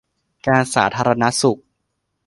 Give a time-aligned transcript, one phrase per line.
[0.47, 1.59] การสาธารณสุข